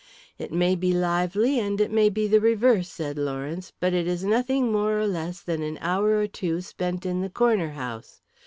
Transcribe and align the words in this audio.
"It 0.39 0.51
may 0.51 0.73
be 0.75 0.93
lively 0.93 1.59
and 1.59 1.79
it 1.79 1.91
may 1.91 2.09
be 2.09 2.27
the 2.27 2.39
reverse," 2.41 2.89
said 2.89 3.19
Lawrence, 3.19 3.71
"but 3.79 3.93
it 3.93 4.07
is 4.07 4.23
nothing 4.23 4.71
more 4.71 4.99
or 4.99 5.05
less 5.05 5.41
than 5.41 5.61
an 5.61 5.77
hour 5.79 6.17
or 6.17 6.25
two 6.25 6.59
spent 6.61 7.05
in 7.05 7.21
the 7.21 7.29
corner 7.29 7.69
house. 7.73 8.19